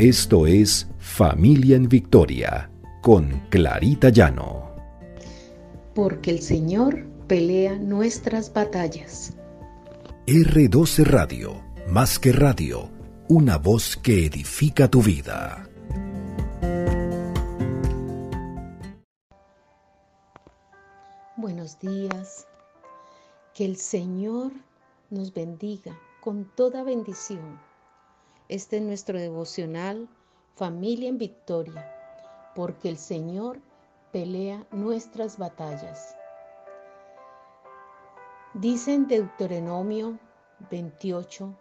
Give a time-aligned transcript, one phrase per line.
[0.00, 2.70] Esto es Familia en Victoria
[3.02, 4.74] con Clarita Llano.
[5.94, 9.36] Porque el Señor pelea nuestras batallas.
[10.26, 12.88] R12 Radio, más que radio,
[13.28, 15.68] una voz que edifica tu vida.
[21.36, 22.46] Buenos días.
[23.52, 24.50] Que el Señor
[25.10, 27.69] nos bendiga con toda bendición.
[28.50, 30.08] Este es nuestro devocional
[30.56, 31.88] Familia en Victoria,
[32.56, 33.60] porque el Señor
[34.10, 36.16] pelea nuestras batallas.
[38.54, 40.18] Dice en Deuteronomio
[40.68, 41.54] 28,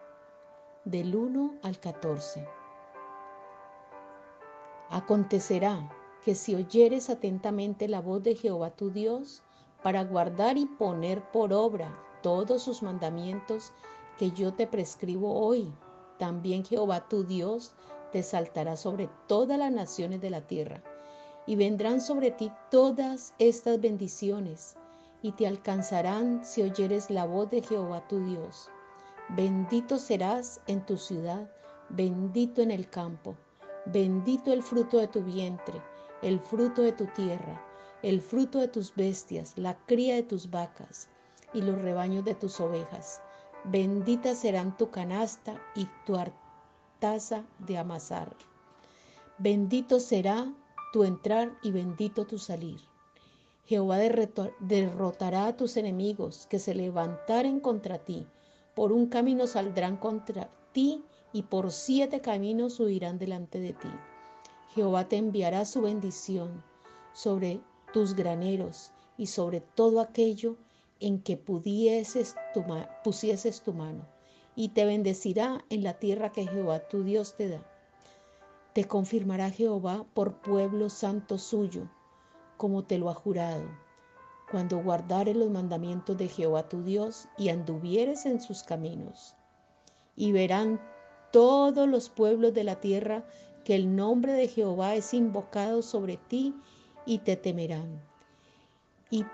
[0.83, 2.49] del 1 al 14.
[4.89, 5.87] Acontecerá
[6.25, 9.43] que si oyeres atentamente la voz de Jehová tu Dios,
[9.83, 13.73] para guardar y poner por obra todos sus mandamientos
[14.17, 15.71] que yo te prescribo hoy.
[16.19, 17.71] También Jehová tu Dios
[18.11, 20.83] te saltará sobre todas las naciones de la tierra,
[21.47, 24.75] y vendrán sobre ti todas estas bendiciones,
[25.21, 28.69] y te alcanzarán si oyeres la voz de Jehová tu Dios.
[29.29, 31.49] Bendito serás en tu ciudad,
[31.87, 33.37] bendito en el campo,
[33.85, 35.81] bendito el fruto de tu vientre,
[36.21, 37.61] el fruto de tu tierra,
[38.03, 41.07] el fruto de tus bestias, la cría de tus vacas
[41.53, 43.21] y los rebaños de tus ovejas
[43.65, 46.15] Bendita serán tu canasta y tu
[46.99, 48.35] taza de amasar.
[49.37, 50.51] Bendito será
[50.93, 52.79] tu entrar y bendito tu salir.
[53.65, 53.97] Jehová
[54.59, 58.25] derrotará a tus enemigos que se levantaren contra ti.
[58.75, 63.91] Por un camino saldrán contra ti y por siete caminos huirán delante de ti.
[64.73, 66.63] Jehová te enviará su bendición
[67.13, 67.61] sobre
[67.93, 70.55] tus graneros y sobre todo aquello
[70.99, 72.63] en que pudieses tu
[73.03, 74.05] pusieses tu mano,
[74.55, 77.65] y te bendecirá en la tierra que Jehová tu Dios te da.
[78.73, 81.89] Te confirmará Jehová por pueblo santo suyo,
[82.57, 83.63] como te lo ha jurado,
[84.51, 89.35] cuando guardares los mandamientos de Jehová tu Dios y anduvieres en sus caminos.
[90.15, 90.79] Y verán
[91.31, 93.25] todos los pueblos de la tierra
[93.63, 96.55] que el nombre de Jehová es invocado sobre ti
[97.05, 98.01] y te temerán.
[99.09, 99.25] Y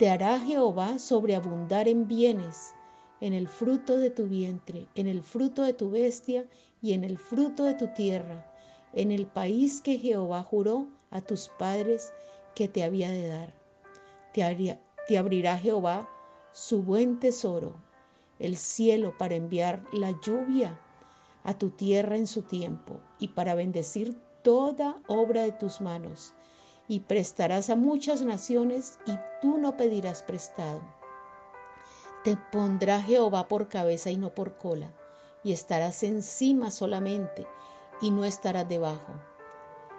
[0.00, 2.74] te hará Jehová sobreabundar en bienes,
[3.20, 6.46] en el fruto de tu vientre, en el fruto de tu bestia
[6.80, 8.50] y en el fruto de tu tierra,
[8.94, 12.14] en el país que Jehová juró a tus padres
[12.54, 13.52] que te había de dar.
[14.32, 16.08] Te, abrirá Jehová
[16.54, 17.74] su buen tesoro,
[18.38, 20.80] el cielo para enviar la lluvia
[21.44, 26.32] a tu tierra en su tiempo y para bendecir toda obra de tus manos
[26.90, 30.80] y prestarás a muchas naciones y tú no pedirás prestado.
[32.24, 34.90] Te pondrá Jehová por cabeza y no por cola,
[35.44, 37.46] y estarás encima solamente
[38.00, 39.12] y no estarás debajo.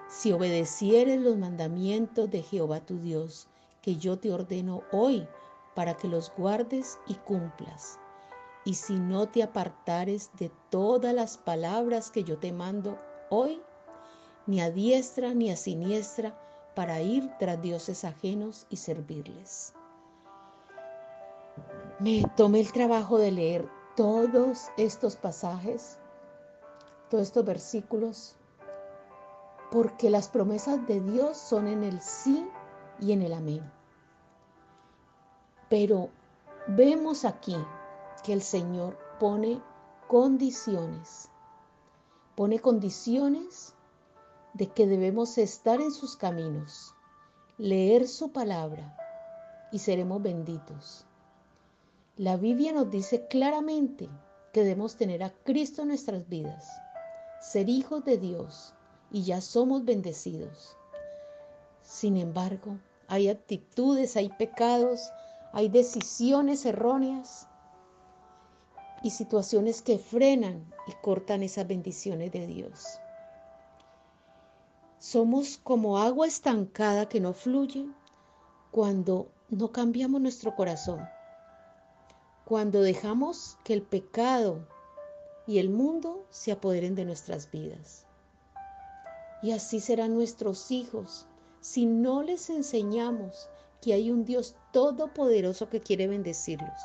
[0.09, 3.47] Si obedecieres los mandamientos de Jehová tu Dios,
[3.81, 5.25] que yo te ordeno hoy,
[5.73, 7.99] para que los guardes y cumplas.
[8.65, 13.61] Y si no te apartares de todas las palabras que yo te mando hoy,
[14.45, 16.37] ni a diestra ni a siniestra,
[16.75, 19.73] para ir tras dioses ajenos y servirles.
[21.99, 25.97] Me tomé el trabajo de leer todos estos pasajes,
[27.09, 28.35] todos estos versículos,
[29.69, 32.47] porque las promesas de Dios son en el sí
[32.99, 33.71] y en el amén.
[35.69, 36.09] Pero
[36.67, 37.57] vemos aquí
[38.23, 39.61] que el Señor pone
[40.07, 41.29] condiciones,
[42.35, 43.75] pone condiciones
[44.53, 46.93] de que debemos estar en sus caminos,
[47.57, 48.95] leer su palabra
[49.71, 51.05] y seremos benditos.
[52.17, 54.09] La Biblia nos dice claramente
[54.51, 56.67] que debemos tener a Cristo en nuestras vidas,
[57.41, 58.73] ser hijos de Dios
[59.09, 60.75] y ya somos bendecidos.
[61.83, 65.09] Sin embargo, hay actitudes, hay pecados,
[65.53, 67.47] hay decisiones erróneas
[69.03, 73.00] y situaciones que frenan y cortan esas bendiciones de Dios.
[75.01, 77.87] Somos como agua estancada que no fluye
[78.69, 81.09] cuando no cambiamos nuestro corazón,
[82.45, 84.67] cuando dejamos que el pecado
[85.47, 88.05] y el mundo se apoderen de nuestras vidas.
[89.41, 91.25] Y así serán nuestros hijos
[91.61, 93.49] si no les enseñamos
[93.81, 96.79] que hay un Dios todopoderoso que quiere bendecirlos,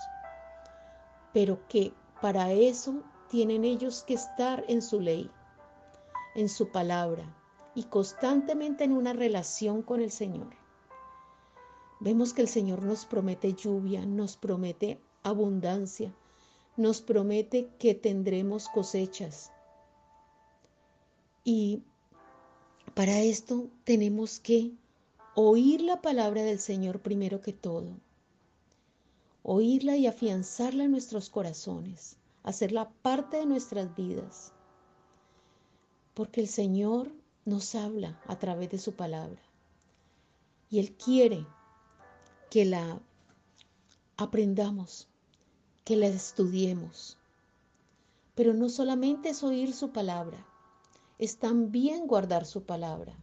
[1.34, 1.92] pero que
[2.22, 5.30] para eso tienen ellos que estar en su ley,
[6.34, 7.35] en su palabra,
[7.76, 10.48] y constantemente en una relación con el Señor.
[12.00, 16.12] Vemos que el Señor nos promete lluvia, nos promete abundancia,
[16.78, 19.52] nos promete que tendremos cosechas.
[21.44, 21.82] Y
[22.94, 24.72] para esto tenemos que
[25.34, 28.00] oír la palabra del Señor primero que todo.
[29.42, 34.54] Oírla y afianzarla en nuestros corazones, hacerla parte de nuestras vidas.
[36.14, 37.12] Porque el Señor
[37.46, 39.40] nos habla a través de su palabra.
[40.68, 41.46] Y Él quiere
[42.50, 43.00] que la
[44.16, 45.08] aprendamos,
[45.84, 47.16] que la estudiemos.
[48.34, 50.44] Pero no solamente es oír su palabra,
[51.18, 53.14] es también guardar su palabra.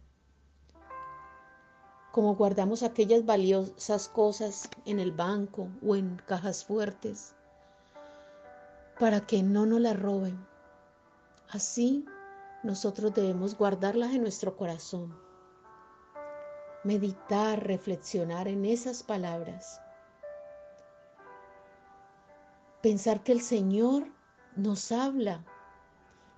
[2.10, 7.34] Como guardamos aquellas valiosas cosas en el banco o en cajas fuertes
[8.98, 10.46] para que no nos las roben.
[11.50, 12.06] Así
[12.64, 15.14] nosotros debemos guardarlas en nuestro corazón.
[16.82, 19.82] Meditar, reflexionar en esas palabras.
[22.80, 24.06] Pensar que el Señor
[24.56, 25.44] nos habla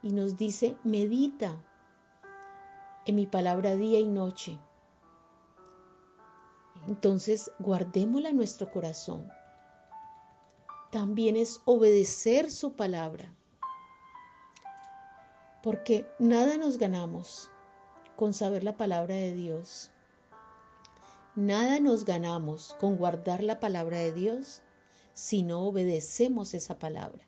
[0.03, 1.57] y nos dice, medita
[3.05, 4.59] en mi palabra día y noche.
[6.89, 9.29] Entonces, guardémosla en nuestro corazón.
[10.91, 13.33] También es obedecer su palabra
[15.67, 17.51] porque nada nos ganamos
[18.15, 19.91] con saber la palabra de Dios.
[21.35, 24.63] Nada nos ganamos con guardar la palabra de Dios
[25.15, 27.27] si no obedecemos esa palabra.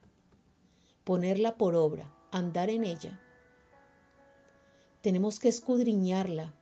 [1.03, 3.21] Ponerla por obra, andar en ella.
[5.01, 6.55] Tenemos que escudriñarla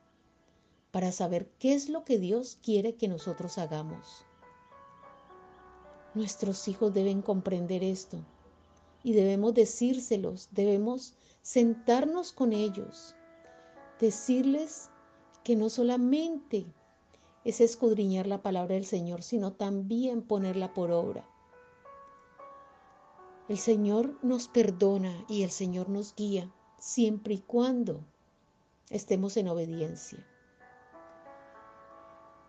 [0.89, 4.25] para saber qué es lo que Dios quiere que nosotros hagamos.
[6.15, 8.17] Nuestros hijos deben comprender esto
[9.03, 11.13] y debemos decírselos, debemos
[11.47, 13.15] sentarnos con ellos,
[14.01, 14.89] decirles
[15.45, 16.65] que no solamente
[17.45, 21.25] es escudriñar la palabra del Señor, sino también ponerla por obra.
[23.47, 28.01] El Señor nos perdona y el Señor nos guía siempre y cuando
[28.89, 30.27] estemos en obediencia.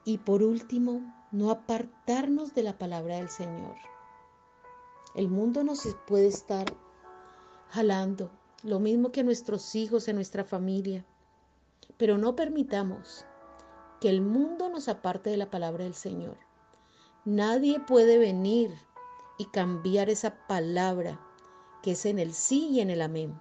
[0.05, 3.77] Y por último, no apartarnos de la palabra del Señor.
[5.15, 6.67] El mundo nos puede estar
[7.69, 8.33] jalando,
[8.63, 11.05] lo mismo que nuestros hijos, en nuestra familia.
[11.97, 13.25] Pero no permitamos
[14.01, 16.37] que el mundo nos aparte de la palabra del Señor.
[17.25, 18.71] Nadie puede venir
[19.39, 21.21] y cambiar esa palabra
[21.83, 23.39] que es en el sí y en el amén.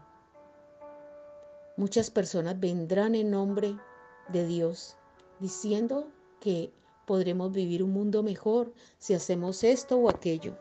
[1.76, 3.76] Muchas personas vendrán en nombre
[4.30, 4.98] de Dios
[5.40, 6.08] diciendo
[6.40, 6.72] que
[7.06, 10.58] podremos vivir un mundo mejor si hacemos esto o aquello.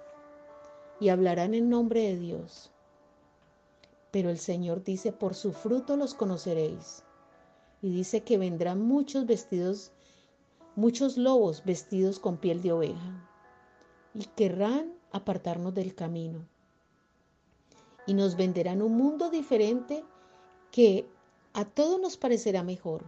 [1.01, 2.71] Y hablarán en nombre de Dios.
[4.17, 7.05] Pero el Señor dice, por su fruto los conoceréis.
[7.83, 9.93] Y dice que vendrán muchos vestidos,
[10.75, 13.29] muchos lobos vestidos con piel de oveja.
[14.15, 16.49] Y querrán apartarnos del camino.
[18.07, 20.03] Y nos venderán un mundo diferente
[20.71, 21.07] que
[21.53, 23.05] a todos nos parecerá mejor.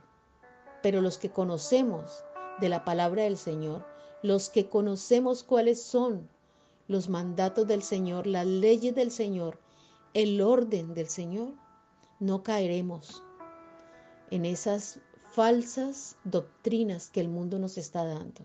[0.83, 2.23] Pero los que conocemos
[2.61, 3.83] de la palabra del Señor,
[4.23, 6.29] los que conocemos cuáles son
[6.87, 9.59] los mandatos del Señor, las leyes del Señor,
[10.15, 11.55] el orden del Señor,
[12.21, 13.23] no caeremos
[14.31, 15.01] en esas
[15.33, 18.45] falsas doctrinas que el mundo nos está dando.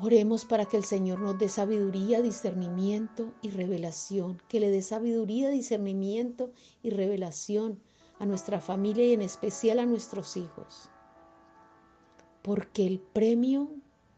[0.00, 5.50] Oremos para que el Señor nos dé sabiduría, discernimiento y revelación, que le dé sabiduría,
[5.50, 6.52] discernimiento
[6.82, 7.80] y revelación
[8.18, 10.88] a nuestra familia y en especial a nuestros hijos.
[12.42, 13.70] Porque el premio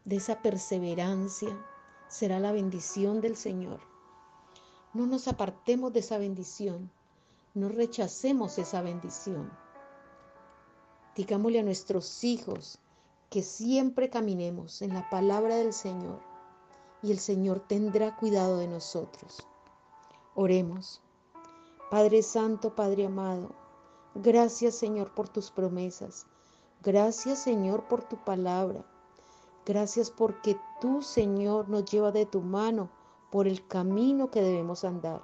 [0.04, 1.56] de esa perseverancia
[2.08, 3.89] será la bendición del Señor.
[4.92, 6.90] No nos apartemos de esa bendición,
[7.54, 9.49] no rechacemos esa bendición.
[11.14, 12.78] Digámosle a nuestros hijos
[13.28, 16.18] que siempre caminemos en la palabra del Señor
[17.02, 19.47] y el Señor tendrá cuidado de nosotros.
[20.35, 21.00] Oremos.
[21.88, 23.54] Padre Santo, Padre amado,
[24.14, 26.26] gracias Señor por tus promesas.
[26.82, 28.85] Gracias Señor por tu palabra.
[29.66, 32.90] Gracias porque tú Señor nos lleva de tu mano
[33.30, 35.22] por el camino que debemos andar.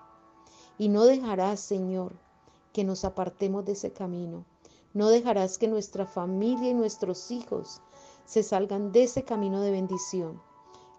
[0.78, 2.12] Y no dejarás, Señor,
[2.72, 4.44] que nos apartemos de ese camino.
[4.94, 7.80] No dejarás que nuestra familia y nuestros hijos
[8.24, 10.40] se salgan de ese camino de bendición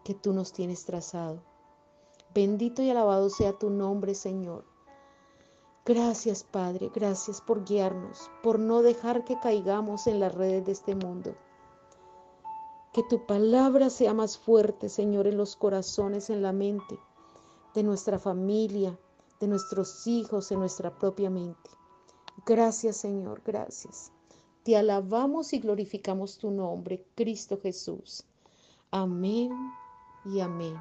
[0.04, 1.42] que tú nos tienes trazado.
[2.34, 4.66] Bendito y alabado sea tu nombre, Señor.
[5.86, 10.96] Gracias, Padre, gracias por guiarnos, por no dejar que caigamos en las redes de este
[10.96, 11.36] mundo.
[12.98, 16.98] Que tu palabra sea más fuerte, Señor, en los corazones, en la mente
[17.76, 18.98] de nuestra familia,
[19.40, 21.70] de nuestros hijos, en nuestra propia mente.
[22.44, 24.12] Gracias, Señor, gracias.
[24.64, 28.24] Te alabamos y glorificamos tu nombre, Cristo Jesús.
[28.90, 29.52] Amén
[30.26, 30.76] y amén.